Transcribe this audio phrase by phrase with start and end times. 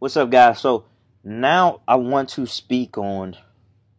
[0.00, 0.60] What's up, guys?
[0.60, 0.84] So
[1.24, 3.36] now I want to speak on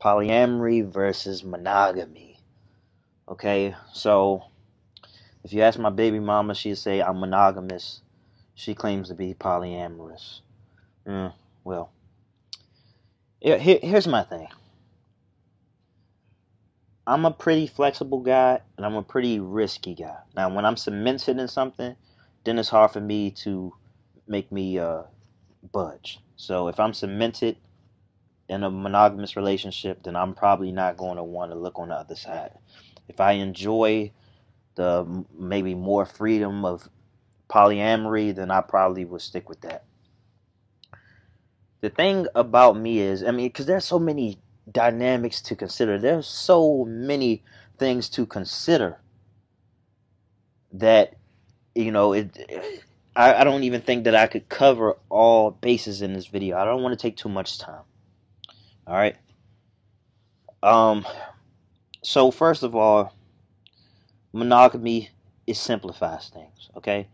[0.00, 2.38] polyamory versus monogamy.
[3.28, 4.44] Okay, so
[5.42, 8.02] if you ask my baby mama, she'd say I'm monogamous.
[8.54, 10.42] She claims to be polyamorous.
[11.08, 11.32] Mm,
[11.64, 11.90] well,
[13.40, 14.46] here, here's my thing.
[17.04, 20.18] I'm a pretty flexible guy and I'm a pretty risky guy.
[20.36, 21.96] Now, when I'm cemented in something,
[22.44, 23.74] then it's hard for me to
[24.28, 25.02] make me uh,
[25.72, 26.20] budge.
[26.36, 27.56] So if I'm cemented
[28.48, 31.94] in a monogamous relationship, then I'm probably not going to want to look on the
[31.94, 32.52] other side.
[33.08, 34.12] If I enjoy
[34.74, 36.88] the maybe more freedom of
[37.48, 39.84] polyamory, then I probably will stick with that.
[41.80, 44.38] The thing about me is, I mean, because there's so many
[44.70, 45.98] dynamics to consider.
[45.98, 47.42] There's so many
[47.78, 49.00] things to consider
[50.72, 51.14] that
[51.74, 52.36] you know it
[53.20, 56.56] I, I don't even think that I could cover all bases in this video.
[56.56, 57.82] I don't want to take too much time.
[58.86, 59.16] All right.
[60.62, 61.06] Um.
[62.02, 63.12] So first of all,
[64.32, 65.10] monogamy
[65.46, 66.70] it simplifies things.
[66.76, 67.08] Okay.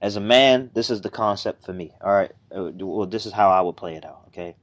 [0.00, 1.94] As a man, this is the concept for me.
[2.00, 2.30] All right.
[2.54, 4.26] Uh, well, this is how I would play it out.
[4.28, 4.54] Okay.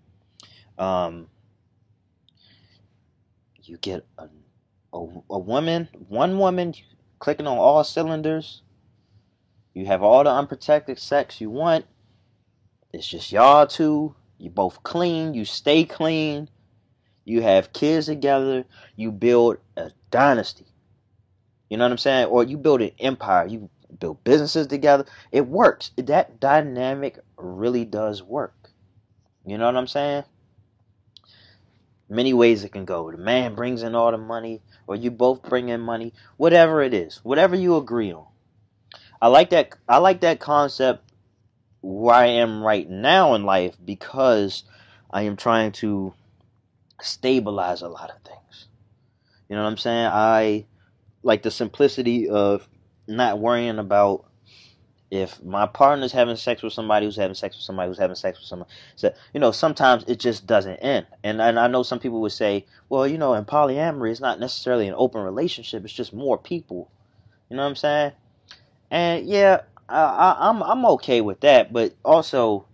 [0.77, 1.27] Um.
[3.61, 4.29] You get a
[4.93, 6.73] a, a woman, one woman,
[7.19, 8.61] clicking on all cylinders
[9.77, 11.85] you have all the unprotected sex you want.
[12.91, 14.15] It's just y'all two.
[14.39, 15.35] You both clean.
[15.35, 16.49] You stay clean.
[17.25, 18.65] You have kids together.
[18.95, 20.65] You build a dynasty.
[21.69, 22.25] You know what I'm saying?
[22.25, 23.45] Or you build an empire.
[23.45, 25.05] You build businesses together.
[25.31, 25.91] It works.
[25.95, 28.71] That dynamic really does work.
[29.45, 30.23] You know what I'm saying?
[32.09, 33.11] Many ways it can go.
[33.11, 36.13] The man brings in all the money, or you both bring in money.
[36.37, 38.25] Whatever it is, whatever you agree on.
[39.21, 41.11] I like that I like that concept
[41.81, 44.63] where I am right now in life because
[45.11, 46.13] I am trying to
[47.01, 48.67] stabilize a lot of things.
[49.49, 50.07] You know what I'm saying?
[50.07, 50.65] I
[51.23, 52.67] like the simplicity of
[53.07, 54.25] not worrying about
[55.09, 58.39] if my partner's having sex with somebody who's having sex with somebody who's having sex
[58.39, 58.69] with somebody.
[58.97, 61.07] So, you know, sometimes it just doesn't end.
[61.23, 64.39] And and I know some people would say, well, you know, in polyamory it's not
[64.39, 66.91] necessarily an open relationship, it's just more people.
[67.49, 68.11] You know what I'm saying?
[68.89, 72.65] And yeah, I, am I'm, I'm okay with that, but also,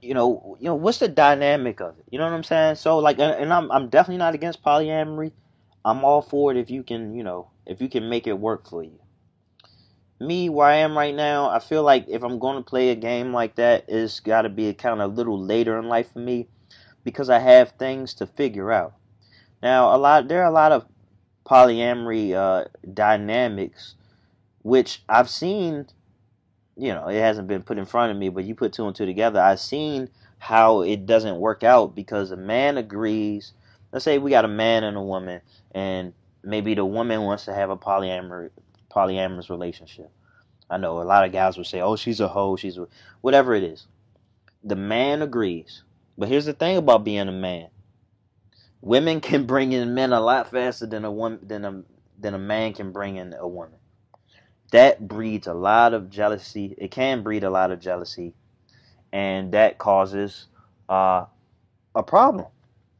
[0.00, 2.04] you know, you know, what's the dynamic of it?
[2.10, 2.76] You know what I'm saying?
[2.76, 5.32] So like, and I'm I'm definitely not against polyamory.
[5.84, 8.68] I'm all for it if you can, you know, if you can make it work
[8.68, 8.98] for you.
[10.18, 12.94] Me, where I am right now, I feel like if I'm going to play a
[12.94, 16.20] game like that, it's got to be kind of a little later in life for
[16.20, 16.48] me
[17.04, 18.94] because I have things to figure out.
[19.62, 20.86] Now, a lot there are a lot of
[21.44, 23.94] polyamory uh, dynamics
[24.66, 25.86] which I've seen,
[26.76, 28.96] you know, it hasn't been put in front of me, but you put two and
[28.96, 29.40] two together.
[29.40, 33.52] I've seen how it doesn't work out because a man agrees.
[33.92, 35.40] Let's say we got a man and a woman,
[35.70, 36.12] and
[36.42, 38.50] maybe the woman wants to have a polyamorous
[38.90, 40.10] polyamorous relationship.
[40.68, 42.88] I know a lot of guys would say, "Oh, she's a hoe, she's a
[43.20, 43.86] whatever it is."
[44.64, 45.84] The man agrees,
[46.18, 47.68] but here's the thing about being a man:
[48.80, 51.82] women can bring in men a lot faster than a woman than a
[52.18, 53.78] than a man can bring in a woman
[54.70, 56.74] that breeds a lot of jealousy.
[56.78, 58.34] It can breed a lot of jealousy,
[59.12, 60.46] and that causes
[60.88, 61.26] uh,
[61.94, 62.46] a problem.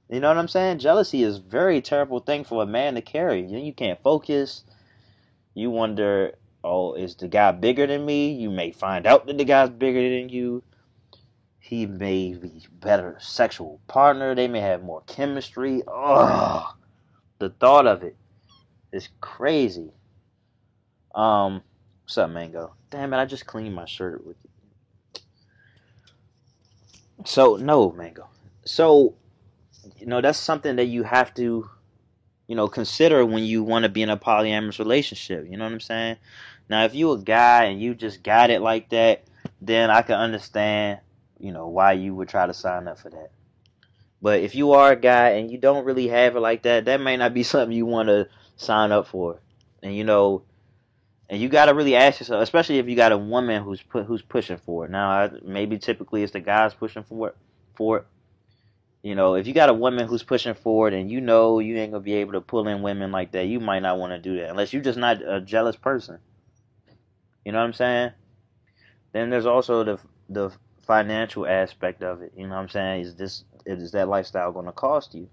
[0.09, 0.79] You know what I'm saying?
[0.79, 3.45] Jealousy is a very terrible thing for a man to carry.
[3.45, 4.63] You, can't focus.
[5.55, 8.33] You wonder, oh, is the guy bigger than me?
[8.33, 10.63] You may find out that the guy's bigger than you.
[11.59, 14.37] He may be better sexual partner.
[14.37, 15.83] They may have more chemistry.
[15.89, 16.75] Ugh.
[17.41, 18.17] The thought of it
[18.93, 19.91] is crazy.
[21.17, 21.63] Um,
[22.05, 22.75] what's up, Mango?
[22.91, 25.21] Damn it, I just cleaned my shirt with you.
[27.25, 28.29] So no, Mango.
[28.67, 29.15] So
[29.97, 31.71] you know that's something that you have to,
[32.47, 35.47] you know, consider when you want to be in a polyamorous relationship.
[35.49, 36.17] You know what I'm saying?
[36.69, 39.25] Now, if you a guy and you just got it like that,
[39.63, 41.01] then I can understand,
[41.39, 43.31] you know, why you would try to sign up for that.
[44.21, 47.01] But if you are a guy and you don't really have it like that, that
[47.01, 49.41] may not be something you want to sign up for.
[49.83, 50.43] And you know,
[51.29, 54.07] and you got to really ask yourself, especially if you got a woman who's put
[54.07, 54.91] who's pushing for it.
[54.91, 57.37] Now, maybe typically it's the guys pushing for it.
[57.75, 58.07] For it,
[59.03, 61.93] you know, if you got a woman who's pushing forward and you know you ain't
[61.93, 64.37] gonna be able to pull in women like that, you might not want to do
[64.39, 66.19] that unless you're just not a jealous person.
[67.45, 68.13] You know what I'm saying?
[69.13, 70.51] Then there's also the the
[70.87, 72.33] financial aspect of it.
[72.37, 73.03] You know what I'm saying?
[73.03, 75.29] Is this is that lifestyle to cost you?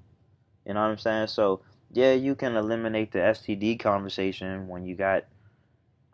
[0.66, 1.28] You know what I'm saying?
[1.28, 1.62] So
[1.92, 5.25] yeah, you can eliminate the STD conversation when you got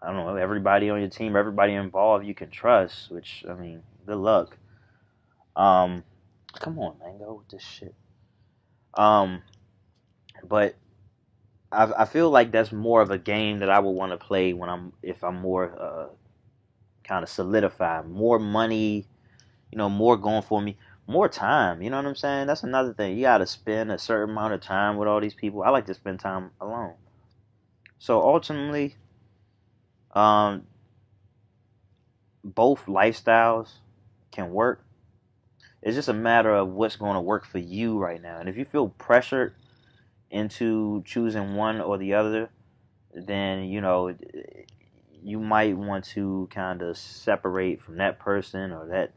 [0.02, 3.84] I don't know, everybody on your team, everybody involved you can trust, which, I mean,
[4.06, 4.58] good luck.
[5.56, 6.04] Um,
[6.60, 7.94] come on, man, go with this shit.
[8.94, 9.42] Um,
[10.44, 10.76] but
[11.72, 14.54] I I feel like that's more of a game that I would want to play
[14.54, 16.08] when I'm if I'm more uh
[17.04, 19.08] kind of solidified, more money,
[19.72, 21.82] you know, more going for me, more time.
[21.82, 22.48] You know what I'm saying?
[22.48, 23.18] That's another thing.
[23.18, 25.64] You got to spend a certain amount of time with all these people.
[25.64, 26.94] I like to spend time alone.
[27.98, 28.96] So ultimately,
[30.14, 30.66] um,
[32.44, 33.70] both lifestyles
[34.32, 34.84] can work.
[35.82, 38.40] It's just a matter of what's going to work for you right now.
[38.40, 39.56] And if you feel pressured
[40.30, 42.50] into choosing one or the other,
[43.14, 44.16] then you know
[45.24, 49.12] you might want to kind of separate from that person or that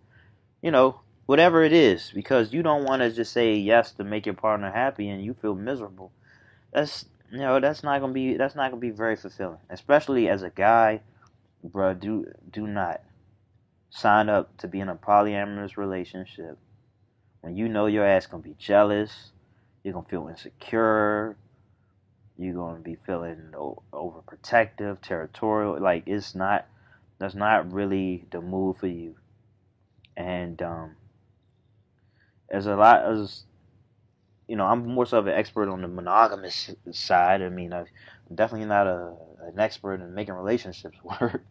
[0.63, 4.27] you know whatever it is because you don't want to just say yes to make
[4.27, 6.11] your partner happy and you feel miserable.
[6.73, 10.43] That's you know that's not gonna be that's not gonna be very fulfilling, especially as
[10.43, 11.01] a guy,
[11.65, 11.95] bro.
[11.95, 13.01] Do do not
[13.91, 16.59] sign up to be in a polyamorous relationship
[17.43, 19.33] when you know your ass gonna be jealous,
[19.83, 21.37] you're gonna feel insecure,
[22.39, 23.53] you're gonna be feeling
[23.93, 25.79] overprotective, territorial.
[25.81, 26.67] Like it's not,
[27.19, 29.17] that's not really the move for you.
[30.17, 30.97] And um,
[32.49, 33.43] there's a lot as
[34.49, 37.43] you know, I'm more so of an expert on the monogamous side.
[37.43, 37.87] I mean, I'm
[38.35, 41.45] definitely not a an expert in making relationships work.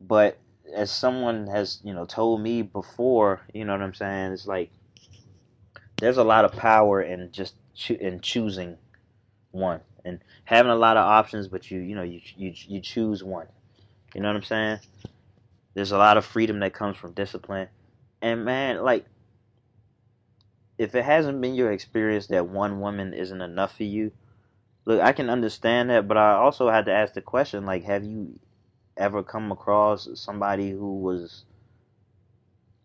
[0.00, 0.38] But
[0.74, 4.32] as someone has you know told me before, you know what I'm saying.
[4.32, 4.70] It's like
[5.98, 8.76] there's a lot of power in just cho- in choosing
[9.52, 13.22] one and having a lot of options, but you you know you you you choose
[13.22, 13.46] one.
[14.14, 14.78] You know what I'm saying?
[15.74, 17.68] There's a lot of freedom that comes from discipline,
[18.22, 19.06] and man, like
[20.78, 24.12] if it hasn't been your experience that one woman isn't enough for you,
[24.84, 28.04] look, I can understand that, but I also had to ask the question like, have
[28.04, 28.38] you
[28.96, 31.44] ever come across somebody who was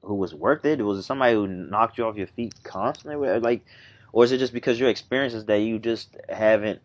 [0.02, 0.82] who was worth it?
[0.82, 3.40] Was it somebody who knocked you off your feet constantly?
[3.40, 3.66] Like,
[4.14, 6.82] or is it just because your experiences that you just haven't,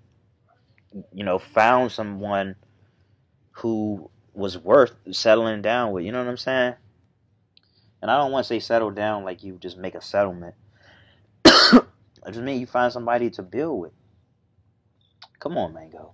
[1.12, 2.56] you know, found someone
[3.52, 6.04] who was worth settling down with?
[6.04, 6.74] You know what I'm saying?
[8.02, 10.54] And I don't want to say settle down like you just make a settlement.
[11.46, 13.92] I just mean you find somebody to build with.
[15.38, 16.12] Come on, Mango.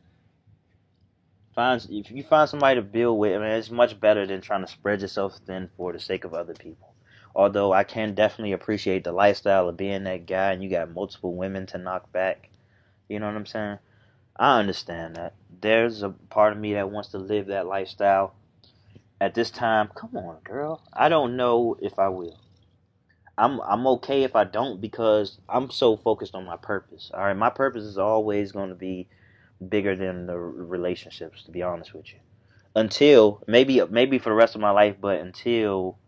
[1.54, 4.64] Find if you find somebody to build with, I mean, it's much better than trying
[4.64, 6.94] to spread yourself thin for the sake of other people.
[7.34, 11.34] Although I can definitely appreciate the lifestyle of being that guy, and you got multiple
[11.34, 12.48] women to knock back.
[13.08, 13.78] You know what I'm saying?
[14.36, 15.34] I understand that.
[15.60, 18.34] There's a part of me that wants to live that lifestyle.
[19.20, 20.82] At this time, come on, girl.
[20.92, 22.38] I don't know if I will.
[23.40, 27.10] I'm I'm okay if I don't because I'm so focused on my purpose.
[27.14, 29.08] All right, my purpose is always going to be
[29.66, 32.18] bigger than the relationships to be honest with you
[32.74, 35.98] until maybe maybe for the rest of my life but until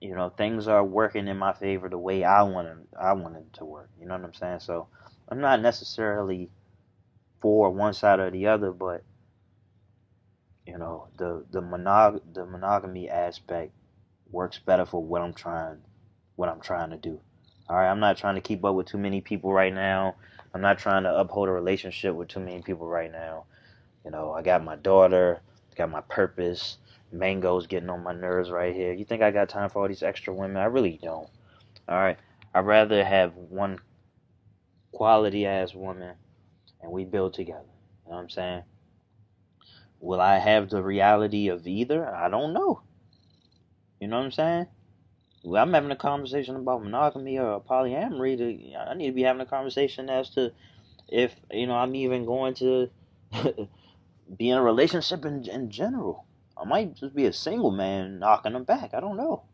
[0.00, 3.34] you know things are working in my favor the way I want them I want
[3.34, 4.88] them to work you know what I'm saying so
[5.28, 6.50] I'm not necessarily
[7.40, 9.02] for one side or the other but
[10.66, 13.72] you know the the monog the monogamy aspect
[14.30, 15.78] works better for what I'm trying
[16.36, 17.20] what I'm trying to do
[17.68, 20.16] all right I'm not trying to keep up with too many people right now
[20.56, 23.44] I'm not trying to uphold a relationship with too many people right now.
[24.06, 25.42] You know, I got my daughter,
[25.76, 26.78] got my purpose.
[27.12, 28.94] Mango's getting on my nerves right here.
[28.94, 30.56] You think I got time for all these extra women?
[30.56, 31.28] I really don't.
[31.90, 32.16] All right.
[32.54, 33.78] I'd rather have one
[34.92, 36.14] quality ass woman
[36.80, 37.68] and we build together.
[38.06, 38.62] You know what I'm saying?
[40.00, 42.14] Will I have the reality of either?
[42.16, 42.80] I don't know.
[44.00, 44.66] You know what I'm saying?
[45.42, 48.36] Well, I'm having a conversation about monogamy or polyamory.
[48.38, 50.52] To, I need to be having a conversation as to
[51.08, 52.90] if you know I'm even going to
[54.36, 56.24] be in a relationship in in general.
[56.56, 58.92] I might just be a single man knocking them back.
[58.92, 59.44] I don't know.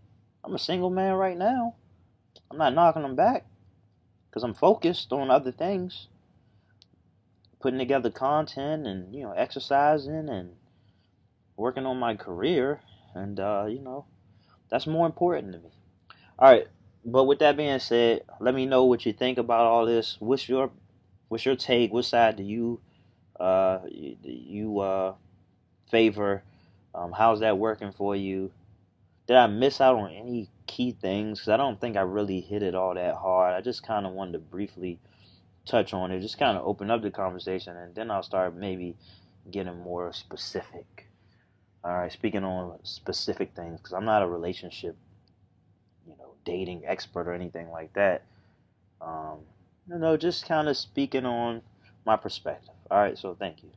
[0.44, 1.74] I'm a single man right now.
[2.50, 3.44] I'm not knocking them back
[4.28, 6.08] because I'm focused on other things,
[7.60, 10.52] putting together content and you know exercising and
[11.56, 12.80] working on my career,
[13.14, 14.06] and uh, you know
[14.72, 15.68] that's more important to me.
[16.38, 16.66] All right,
[17.04, 20.16] but with that being said, let me know what you think about all this.
[20.18, 20.70] What's your
[21.28, 21.92] what's your take?
[21.92, 22.80] What side do you
[23.38, 25.12] uh you uh
[25.90, 26.42] favor?
[26.94, 28.50] Um, how's that working for you?
[29.26, 31.40] Did I miss out on any key things?
[31.40, 33.54] Because I don't think I really hit it all that hard.
[33.54, 34.98] I just kind of wanted to briefly
[35.66, 38.96] touch on it, just kind of open up the conversation, and then I'll start maybe
[39.50, 41.11] getting more specific.
[41.84, 44.96] All right, speaking on specific things, because I'm not a relationship
[46.06, 48.22] you know, dating expert or anything like that.
[49.00, 49.40] Um,
[49.88, 51.62] you know, just kind of speaking on
[52.04, 52.74] my perspective.
[52.90, 53.70] All right, so thank you.